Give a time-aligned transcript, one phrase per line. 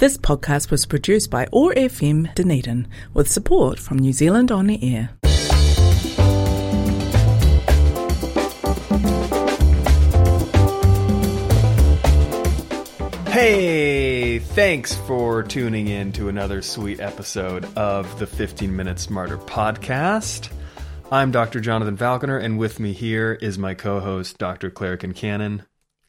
[0.00, 4.82] This podcast was produced by OAR FM Dunedin with support from New Zealand On the
[4.82, 5.10] Air.
[13.30, 20.50] Hey, thanks for tuning in to another sweet episode of the 15 Minute Smarter podcast.
[21.12, 21.60] I'm Dr.
[21.60, 24.70] Jonathan Falconer, and with me here is my co host, Dr.
[24.70, 25.66] Claire Kincannon.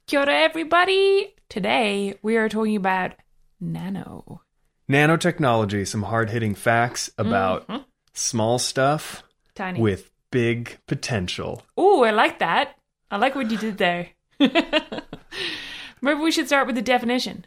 [0.08, 1.36] Kia ora, everybody!
[1.50, 3.16] Today we are talking about
[3.62, 4.42] nano.
[4.90, 7.70] Nanotechnology, some hard hitting facts about
[8.14, 9.24] small stuff
[9.56, 9.80] Tiny.
[9.80, 11.64] with big potential.
[11.78, 12.76] Oh, I like that.
[13.10, 14.10] I like what you did there.
[14.40, 17.46] Maybe we should start with the definition.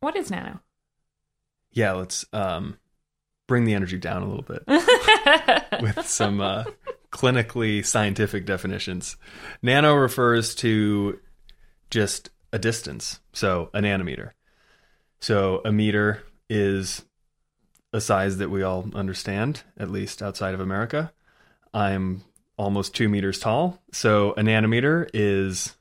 [0.00, 0.60] What is nano?
[1.72, 2.78] Yeah, let's um,
[3.46, 4.62] bring the energy down a little bit
[5.82, 6.64] with some uh,
[7.12, 9.16] clinically scientific definitions.
[9.62, 11.20] Nano refers to
[11.90, 14.30] just a distance, so a nanometer.
[15.20, 17.04] So a meter is
[17.92, 21.12] a size that we all understand, at least outside of America.
[21.74, 22.22] I'm
[22.56, 25.76] almost two meters tall, so a nanometer is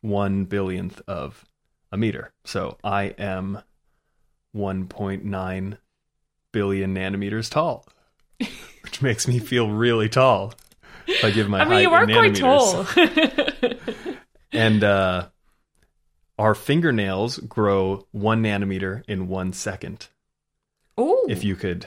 [0.00, 1.44] one billionth of
[1.92, 2.32] a meter.
[2.44, 3.62] So I am
[4.54, 5.78] 1.9
[6.52, 7.86] billion nanometers tall,
[8.82, 10.54] which makes me feel really tall.
[11.06, 12.86] If I give my I mean, height you are in quite tall.
[14.52, 15.28] And uh,
[16.38, 20.08] our fingernails grow one nanometer in one second.
[20.98, 21.26] Ooh.
[21.28, 21.86] If you could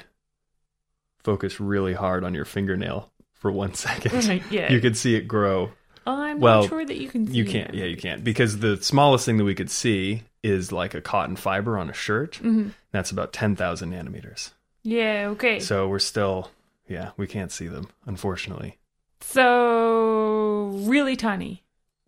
[1.23, 4.71] focus really hard on your fingernail for one second, Yeah.
[4.71, 5.71] you could see it grow.
[6.05, 8.23] I'm well, not sure that you can see You can't, yeah, you can't.
[8.23, 11.93] Because the smallest thing that we could see is like a cotton fiber on a
[11.93, 12.33] shirt.
[12.33, 12.69] Mm-hmm.
[12.91, 14.51] That's about 10,000 nanometers.
[14.83, 15.59] Yeah, okay.
[15.59, 16.49] So we're still,
[16.87, 18.79] yeah, we can't see them, unfortunately.
[19.21, 21.63] So, really tiny.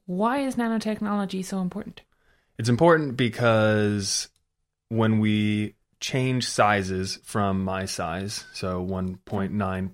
[0.07, 2.01] Why is nanotechnology so important?
[2.57, 4.29] It's important because
[4.89, 9.23] when we change sizes from my size, so 1.9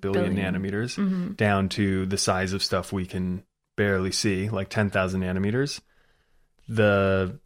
[0.00, 0.36] Billion.
[0.36, 1.32] nanometers, Mm-hmm.
[1.34, 3.44] down to the size of stuff we can
[3.76, 5.80] barely see, like 10,000 nanometers,
[6.68, 7.38] the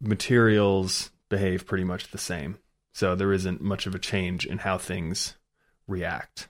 [0.00, 2.58] materials behave pretty much the same.
[2.92, 5.34] So there isn't much of a change in how things
[5.86, 6.48] react.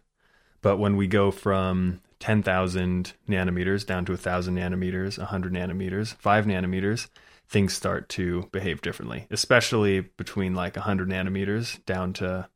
[0.60, 7.08] But when we go from 10,000 nanometers down to 1,000 nanometers, 100 nanometers, 5 nanometers,
[7.48, 12.48] things start to behave differently, especially between like 100 nanometers down to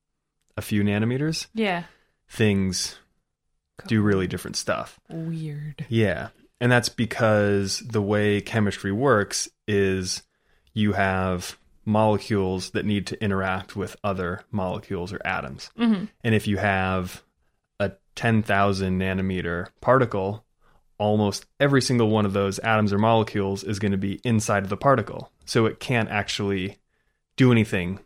[0.57, 1.47] a few nanometers.
[1.55, 1.85] Yeah.
[2.29, 2.97] Things
[3.87, 4.99] do really different stuff.
[5.11, 5.85] Weird.
[5.89, 6.29] Yeah.
[6.61, 10.23] And that's because the way chemistry works is
[10.73, 15.71] you have molecules that need to interact with other molecules or atoms.
[15.79, 16.07] Mm-hmm.
[16.25, 17.23] And if you have
[17.79, 20.46] a 10,000 nanometer particle,
[20.99, 24.69] almost every single one of those atoms or molecules is going to be inside of
[24.71, 25.31] the particle.
[25.45, 26.79] So it can't actually
[27.37, 28.01] do anything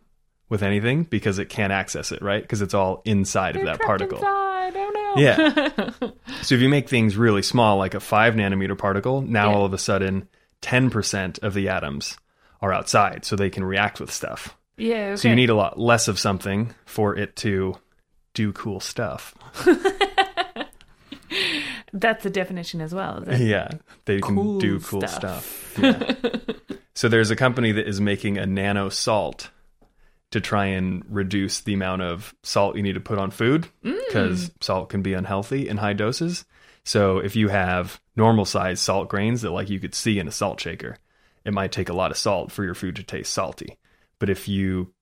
[0.49, 2.43] with anything because it can't access it, right?
[2.43, 4.19] Because it's all inside of that particle.
[4.19, 4.73] Inside.
[4.77, 5.23] Oh no.
[5.23, 6.11] Yeah.
[6.43, 9.57] So if you make things really small, like a five nanometer particle, now Yeah.
[9.57, 10.27] all of a sudden
[10.63, 12.17] 10% of the atoms
[12.63, 14.57] are outside so they can react with stuff.
[14.79, 14.95] yeah.
[15.11, 15.17] Okay.
[15.17, 17.77] So you need a lot less of something for it to
[18.35, 19.35] do cool stuff.
[21.93, 23.25] That's the definition as well.
[23.29, 23.69] Yeah,
[24.05, 25.45] they can do cool stuff.
[25.75, 25.79] stuff.
[25.83, 26.15] Yeah.
[26.95, 29.51] so there's a company that is making a nano salt
[30.31, 33.99] to try and reduce the amount of salt you need to put on food mm.
[34.07, 36.45] because salt can be unhealthy in high doses.
[36.85, 40.33] So if you have normal sized salt grains that like you could see in a
[40.33, 40.97] salt shaker,
[41.45, 43.79] it might take a lot of salt for your food to taste salty.
[44.19, 44.93] But if you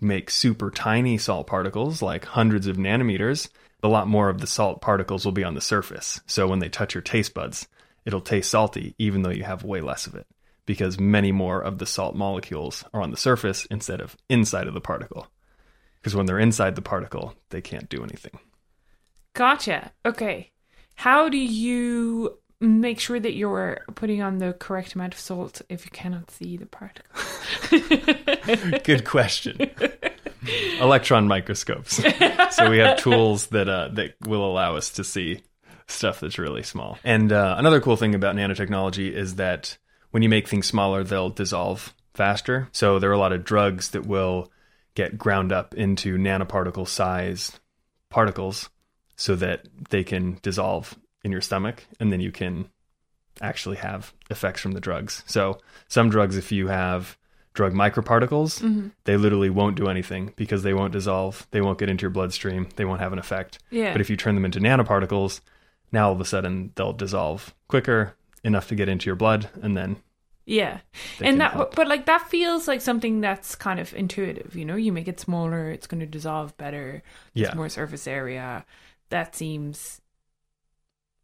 [0.00, 3.48] make super tiny salt particles, like hundreds of nanometers,
[3.82, 6.20] a lot more of the salt particles will be on the surface.
[6.26, 7.68] So when they touch your taste buds,
[8.04, 10.26] it'll taste salty, even though you have way less of it,
[10.64, 14.74] because many more of the salt molecules are on the surface instead of inside of
[14.74, 15.26] the particle.
[16.00, 18.38] Because when they're inside the particle, they can't do anything.
[19.34, 19.92] Gotcha.
[20.04, 20.52] Okay.
[20.94, 25.84] How do you make sure that you're putting on the correct amount of salt if
[25.84, 27.10] you cannot see the particle?
[28.84, 29.70] Good question.
[30.80, 31.96] Electron microscopes.
[32.50, 35.42] so we have tools that uh, that will allow us to see
[35.88, 36.98] stuff that's really small.
[37.04, 39.78] And uh, another cool thing about nanotechnology is that
[40.10, 42.68] when you make things smaller, they'll dissolve faster.
[42.72, 44.50] So there are a lot of drugs that will
[44.94, 47.60] get ground up into nanoparticle sized
[48.08, 48.70] particles
[49.16, 52.68] so that they can dissolve in your stomach and then you can
[53.42, 55.22] actually have effects from the drugs.
[55.26, 57.18] So some drugs if you have
[57.56, 58.88] drug microparticles, mm-hmm.
[59.04, 62.68] they literally won't do anything because they won't dissolve, they won't get into your bloodstream,
[62.76, 63.58] they won't have an effect.
[63.70, 63.92] Yeah.
[63.92, 65.40] But if you turn them into nanoparticles,
[65.90, 68.14] now all of a sudden they'll dissolve quicker,
[68.44, 69.96] enough to get into your blood, and then
[70.44, 70.80] Yeah.
[71.20, 71.74] And that help.
[71.74, 74.76] but like that feels like something that's kind of intuitive, you know?
[74.76, 77.02] You make it smaller, it's going to dissolve better.
[77.32, 77.54] Yeah.
[77.54, 78.64] More surface area.
[79.08, 80.00] That seems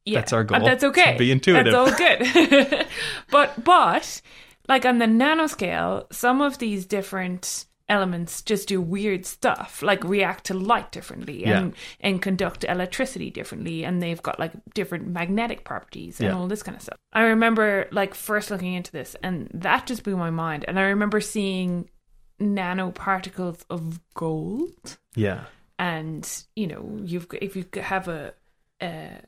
[0.05, 1.13] yeah, That's our and goal, That's okay.
[1.13, 1.73] to be intuitive.
[1.73, 2.87] That's all good.
[3.31, 4.21] but but
[4.69, 10.45] like on the nanoscale, some of these different elements just do weird stuff, like react
[10.45, 16.19] to light differently and and conduct electricity differently, and they've got like different magnetic properties
[16.21, 16.37] and Yeah.
[16.37, 16.97] all this kind of stuff.
[17.13, 20.65] I remember like first looking into this, and that just blew my mind.
[20.69, 21.91] And I remember seeing
[22.41, 25.45] nanoparticles of gold Yeah.
[25.79, 26.27] and
[26.57, 28.35] you know you've got- if you have a,
[28.81, 29.21] a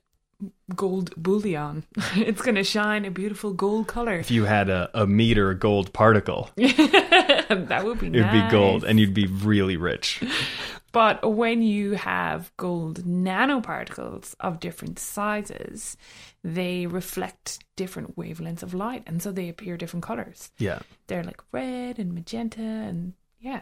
[0.74, 1.84] gold bullion
[2.16, 5.92] it's going to shine a beautiful gold color If you had a, a meter gold
[5.92, 10.22] particle, that would be it would be gold and you'd be really rich.
[10.92, 15.96] but when you have gold nanoparticles of different sizes
[16.42, 20.80] they reflect different wavelengths of light and so they appear different colors Yeah.
[21.06, 23.60] they're like red and magenta and yeah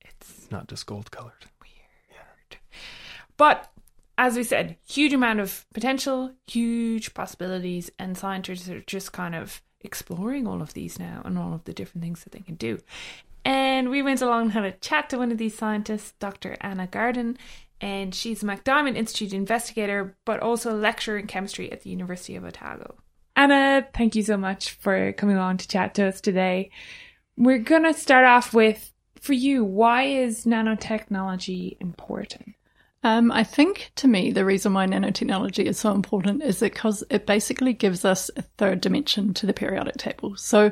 [0.00, 1.44] it's Not just gold colored.
[1.60, 2.60] weird.
[3.36, 3.71] But
[4.18, 9.62] as we said, huge amount of potential, huge possibilities, and scientists are just kind of
[9.80, 12.78] exploring all of these now and all of the different things that they can do.
[13.44, 16.56] And we went along and had a chat to one of these scientists, Dr.
[16.60, 17.36] Anna Garden,
[17.80, 22.36] and she's a MacDiarmid Institute investigator, but also a lecturer in chemistry at the University
[22.36, 22.94] of Otago.
[23.34, 26.70] Anna, thank you so much for coming on to chat to us today.
[27.36, 28.92] We're going to start off with
[29.22, 32.54] for you, why is nanotechnology important?
[33.04, 37.26] Um, I think to me, the reason why nanotechnology is so important is because it
[37.26, 40.36] basically gives us a third dimension to the periodic table.
[40.36, 40.70] So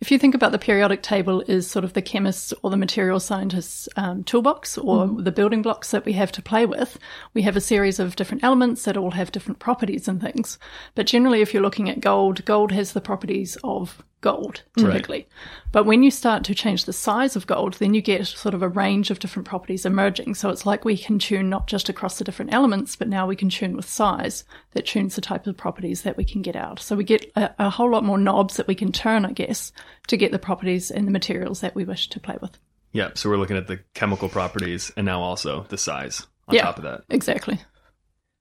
[0.00, 3.18] if you think about the periodic table is sort of the chemist's or the material
[3.18, 6.98] scientist's um, toolbox or the building blocks that we have to play with,
[7.34, 10.60] we have a series of different elements that all have different properties and things.
[10.94, 15.28] But generally, if you're looking at gold, gold has the properties of gold typically.
[15.70, 18.62] But when you start to change the size of gold, then you get sort of
[18.62, 20.34] a range of different properties emerging.
[20.34, 23.36] So it's like we can tune not just across the different elements, but now we
[23.36, 26.80] can tune with size that tunes the type of properties that we can get out.
[26.80, 29.72] So we get a, a whole lot more knobs that we can turn, I guess,
[30.06, 32.56] to get the properties and the materials that we wish to play with.
[32.92, 33.10] Yeah.
[33.14, 36.62] So we're looking at the chemical properties and now also the size on Yeah.
[36.62, 37.02] top of that.
[37.10, 37.60] Exactly.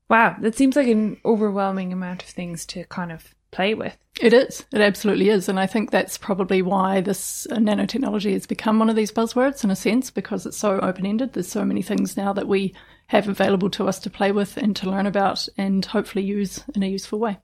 [0.10, 3.98] Wow, that seems like an overwhelming amount of things to kind of play with.
[4.22, 4.64] It is.
[4.72, 5.50] It absolutely is.
[5.50, 9.64] And I think that's probably why this uh, nanotechnology has become one of these buzzwords
[9.64, 11.34] in a sense, because it's so open ended.
[11.34, 12.76] There's so many things now that we
[13.08, 16.84] have available to us to play with and to learn about and hopefully use in
[16.84, 17.40] a useful way.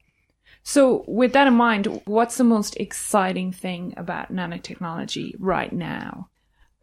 [0.62, 6.30] So, with that in mind, what's the most exciting thing about nanotechnology right now?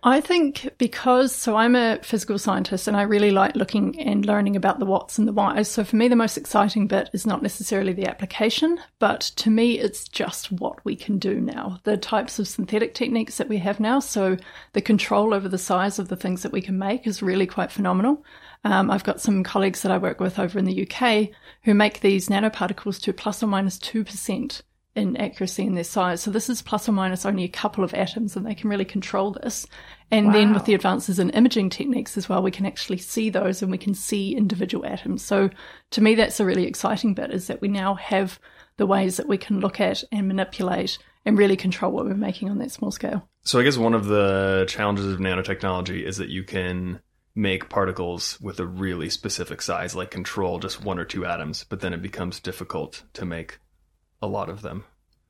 [0.07, 4.55] I think because, so I'm a physical scientist and I really like looking and learning
[4.55, 5.67] about the what's and the whys.
[5.71, 9.79] So for me, the most exciting bit is not necessarily the application, but to me,
[9.79, 11.79] it's just what we can do now.
[11.85, 13.99] The types of synthetic techniques that we have now.
[13.99, 14.37] So
[14.75, 17.73] the control over the size of the things that we can make is really quite
[17.73, 18.23] phenomenal.
[18.65, 21.31] Um, I've got some colleagues that I work with over in the UK
[21.63, 24.61] who make these nanoparticles to plus or minus 2%
[24.95, 26.21] in accuracy in their size.
[26.21, 28.85] So this is plus or minus only a couple of atoms and they can really
[28.85, 29.67] control this.
[30.11, 33.61] And then with the advances in imaging techniques as well, we can actually see those
[33.61, 35.25] and we can see individual atoms.
[35.25, 35.51] So
[35.91, 38.39] to me, that's a really exciting bit is that we now have
[38.77, 42.51] the ways that we can look at and manipulate and really control what we're making
[42.51, 43.29] on that small scale.
[43.43, 47.01] So I guess one of the challenges of nanotechnology is that you can
[47.35, 51.81] make particles with a really specific size, like control just one or two atoms, but
[51.81, 53.59] then it becomes difficult to make
[54.25, 54.85] a lot of them.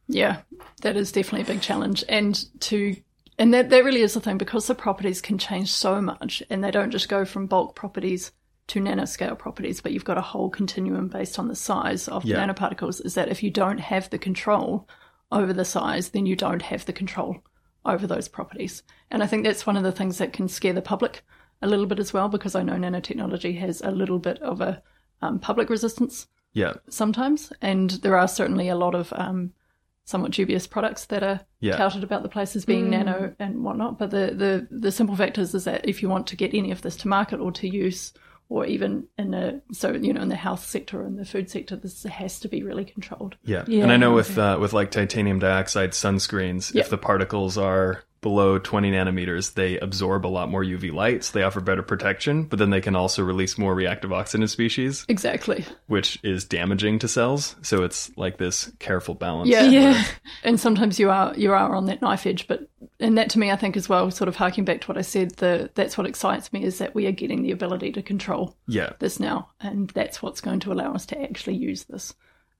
[0.07, 0.43] Yeah,
[0.83, 2.05] that is definitely a big challenge.
[2.09, 2.97] And to
[3.39, 6.63] and that, that really is the thing because the properties can change so much and
[6.63, 8.31] they don't just go from bulk properties
[8.69, 12.37] to nanoscale properties, but you've got a whole continuum based on the size of Yeah.
[12.47, 13.05] the nanoparticles.
[13.05, 14.89] Is that if you don't have the control
[15.33, 17.39] over the size, then you don't have the control
[17.85, 18.83] over those properties.
[19.11, 21.23] And I think that's one of the things that can scare the public
[21.61, 24.83] a little bit as well, because I know nanotechnology has a little bit of a
[25.23, 26.75] um, public resistance Yeah.
[26.89, 29.53] sometimes, and there are certainly a lot of um,
[30.05, 31.77] somewhat dubious products that are Yeah.
[31.77, 33.99] touted about the place as being nano and whatnot.
[33.99, 36.71] But the, the the simple fact is, is that if you want to get any
[36.71, 38.13] of this to market or to use,
[38.51, 41.49] or even in the so you know in the health sector or in the food
[41.51, 43.37] sector, this has to be really controlled.
[43.45, 43.65] Yeah.
[43.67, 46.85] Yeah, and I know with uh, with like titanium dioxide sunscreens, Yep.
[46.85, 51.33] if the particles are below 20 nanometers, they absorb a lot more UV light, so
[51.39, 55.63] they offer better protection, but then they can also release more reactive oxygen species, Exactly.
[55.89, 57.55] which is damaging to cells.
[57.61, 59.51] So it's like this careful balance.
[59.51, 59.65] Yeah.
[59.65, 60.03] Yeah.
[60.43, 62.67] And sometimes you are you are on that knife edge, but
[62.99, 65.03] and that to me I think as well, sort of harking back to what I
[65.03, 68.57] said, the that's what excites me is that we are getting the ability to control
[68.67, 68.95] Yeah.
[69.01, 72.15] this now, and that's what's going to allow us to actually use this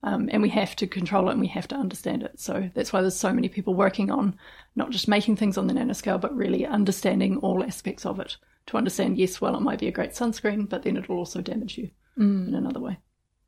[0.05, 2.39] Um, and we have to control it and we have to understand it.
[2.39, 4.37] So that's why there's so many people working on
[4.77, 8.77] not just making things on the nanoscale, but really understanding all aspects of it to
[8.77, 11.91] understand, yes, well, it might be a great sunscreen, but then it'll also damage you
[12.49, 12.99] in another way.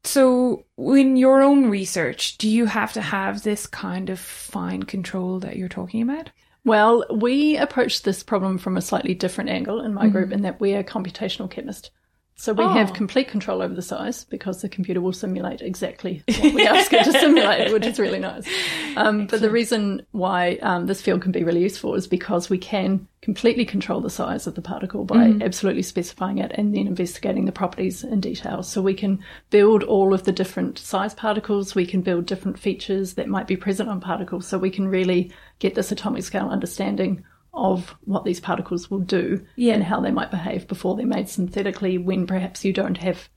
[0.04, 5.40] So, in your own research, do you have to have this kind of fine control
[5.40, 6.30] that you're talking about?
[6.64, 10.60] Well, we approach this problem from a slightly different angle in my group in that
[10.60, 11.90] we're computational chemist.
[12.38, 12.68] So we Oh.
[12.68, 16.92] have complete control over the size because the computer will simulate exactly what we ask
[16.92, 18.46] it to simulate, which is really nice.
[18.94, 22.58] Um, but the reason why um, this field can be really useful is because we
[22.58, 27.46] can completely control the size of the particle by absolutely specifying it and then investigating
[27.46, 28.62] the properties in detail.
[28.62, 33.14] So we can build all of the different size particles, we can build different features
[33.14, 37.24] that might be present on particles, so we can really get this atomic scale understanding
[37.56, 39.74] of what these particles will do Yeah.
[39.74, 43.28] and how they might behave before they're made synthetically when perhaps you don't have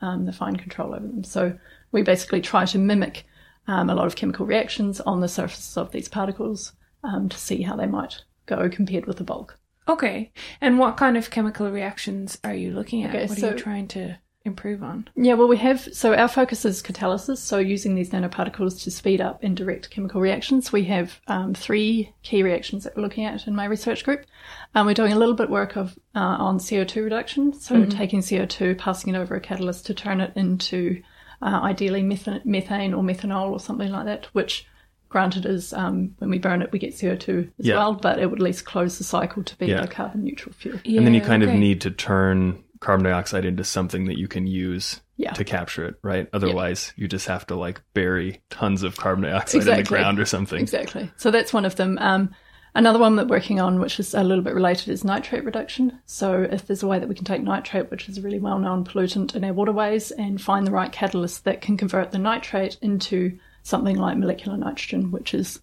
[0.00, 1.24] um, the fine control over them.
[1.24, 1.56] So
[1.92, 3.24] we basically try to mimic
[3.68, 6.72] um, a lot of chemical reactions on the surfaces of these particles
[7.04, 9.58] um, to see how they might go compared with the bulk.
[9.88, 10.32] Okay.
[10.60, 13.14] And what kind of chemical reactions are you looking at?
[13.14, 15.08] Okay, what so- are you trying to improve on?
[15.16, 19.20] Yeah, well, we have so our focus is catalysis, so using these nanoparticles to speed
[19.20, 20.72] up and direct chemical reactions.
[20.72, 24.24] We have um, three key reactions that we're looking at in my research group.
[24.74, 28.78] Um, we're doing a little bit work of uh, on CO2 reduction, so taking CO2,
[28.78, 31.02] passing it over a catalyst to turn it into
[31.42, 34.66] uh, ideally methan- methane or methanol or something like that, which.
[35.08, 37.76] Granted, is um, when we burn it, we get CO2 as Yeah.
[37.76, 39.84] well, but it would at least close the cycle to be Yeah.
[39.84, 40.80] a carbon neutral fuel.
[40.84, 44.28] and then you Yeah, kind of need to turn carbon dioxide into something that you
[44.28, 45.32] can use Yeah.
[45.32, 46.28] to capture it, right?
[46.32, 50.24] Otherwise, you just have to like bury tons of carbon dioxide in the ground or
[50.24, 50.60] something.
[50.60, 51.10] Exactly.
[51.16, 51.98] So that's one of them.
[52.00, 52.30] Um,
[52.74, 55.98] another one that we're working on, which is a little bit related, is nitrate reduction.
[56.04, 58.84] So if there's a way that we can take nitrate, which is a really well-known
[58.84, 63.38] pollutant in our waterways, and find the right catalyst that can convert the nitrate into
[63.62, 65.58] something like molecular nitrogen, which is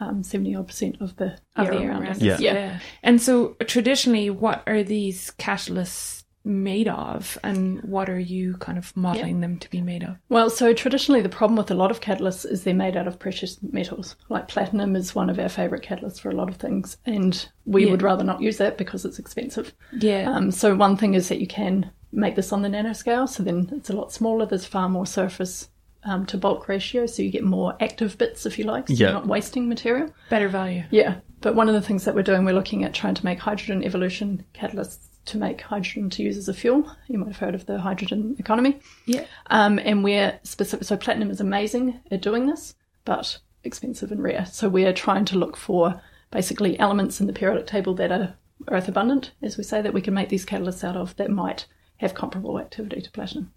[0.00, 2.16] um, 70 odd percent of the Of air the air around around us.
[2.18, 2.40] us.
[2.40, 2.52] Yeah.
[2.52, 2.78] yeah.
[3.02, 8.96] And so traditionally, what are these catalysts made of and what are you kind of
[8.96, 10.16] modeling them to be made of?
[10.28, 13.18] Well, so traditionally, the problem with a lot of catalysts is they're made out of
[13.18, 14.16] precious metals.
[14.28, 17.84] Like platinum is one of our favourite catalysts for a lot of things, and we
[17.84, 17.90] Yeah.
[17.92, 19.74] would rather not use that because it's expensive.
[20.00, 20.30] Yeah.
[20.30, 23.70] Um, so one thing is that you can make this on the nanoscale, so then
[23.76, 24.46] it's a lot smaller.
[24.46, 25.68] There's far more surface
[26.04, 28.88] um, to bulk ratio, so you get more active bits, if you like.
[28.88, 29.08] So Yeah.
[29.08, 30.08] you're not wasting material.
[30.30, 30.84] Better value.
[30.90, 33.40] Yeah, but one of the things that we're doing, we're looking at trying to make
[33.40, 36.90] hydrogen evolution catalysts to make hydrogen to use as a fuel.
[37.06, 38.80] You might have heard of the hydrogen economy.
[39.06, 39.24] Yeah.
[39.48, 40.86] Um, and we're specific.
[40.86, 44.46] So platinum is amazing at doing this, but expensive and rare.
[44.46, 48.34] So we're trying to look for basically elements in the periodic table that are
[48.68, 51.66] earth abundant, as we say, that we can make these catalysts out of that might
[51.98, 53.52] have comparable activity to platinum.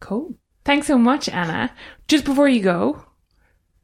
[0.00, 0.34] Cool.
[0.64, 1.72] Thanks so much, Anna.
[2.08, 3.04] Just before you go,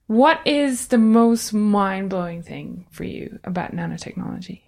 [0.06, 4.62] what is the most mind blowing thing for you about nanotechnology?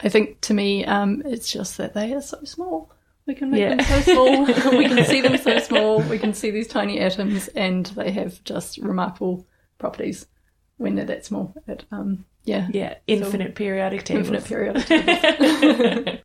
[0.00, 2.90] I think to me, um, it's just that they are so small.
[3.26, 3.74] We can make Yeah.
[3.76, 4.44] them so small.
[4.78, 6.00] we can see them so small.
[6.02, 9.46] We can see these tiny atoms, and they have just remarkable
[9.78, 10.26] properties
[10.76, 11.54] when they're that small.
[11.66, 14.28] At um, yeah, Yeah, infinite periodic tables.
[14.28, 16.18] infinite periodic tables.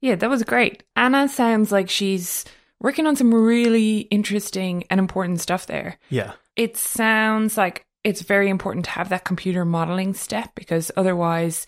[0.00, 0.84] Yeah, that was great.
[0.94, 2.44] Anna sounds like she's
[2.80, 5.98] working on some really interesting and important stuff there.
[6.08, 6.32] Yeah.
[6.54, 11.66] It sounds like it's very important to have that computer modeling step because otherwise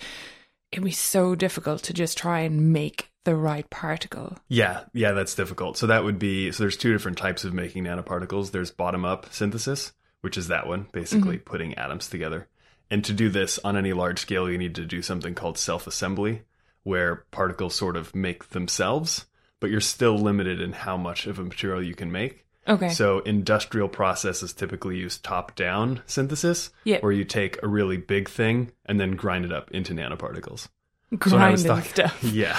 [0.72, 4.38] it'd be so difficult to just try and make the right particle.
[4.48, 5.76] Yeah, yeah, that's difficult.
[5.76, 8.50] So that would be so there's two different types of making nanoparticles.
[8.50, 11.50] There's bottom up synthesis, which is that one, basically mm-hmm.
[11.50, 12.48] putting atoms together.
[12.90, 15.86] And to do this on any large scale, you need to do something called self
[15.86, 16.42] assembly,
[16.82, 19.26] where particles sort of make themselves,
[19.60, 22.46] but you're still limited in how much of a material you can make.
[22.70, 22.88] Okay.
[22.90, 27.00] So industrial processes typically use top down synthesis, Yeah.
[27.00, 30.60] where you take a really big thing and then grind it up into nanoparticles.
[30.60, 30.68] So
[31.10, 32.22] was Grinding talking- stuff.
[32.22, 32.56] Yeah.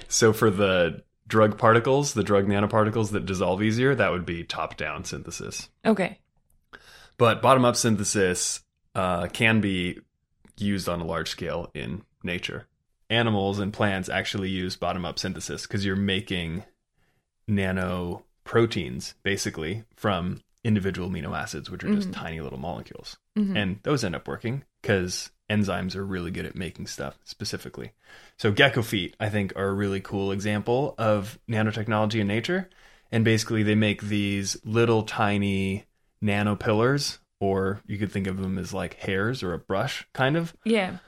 [0.08, 4.76] so for the drug particles, the drug nanoparticles that dissolve easier, that would be top
[4.76, 5.68] down synthesis.
[5.84, 6.20] Okay.
[7.18, 8.60] But bottom up synthesis
[8.94, 9.98] uh, can be
[10.56, 12.66] used on a large scale in nature.
[13.10, 16.62] Animals and plants actually use bottom up synthesis because you're making
[17.48, 22.22] nano proteins basically from individual amino acids, which are just mm-hmm.
[22.22, 23.16] tiny little molecules.
[23.36, 23.56] Mm-hmm.
[23.56, 27.92] And those end up working because enzymes are really good at making stuff specifically.
[28.38, 32.68] So gecko feet, I think, are a really cool example of nanotechnology in nature.
[33.10, 35.84] And basically, they make these little tiny
[36.22, 40.36] nano pillars, or you could think of them as like hairs or a brush, kind
[40.36, 40.98] of Yeah.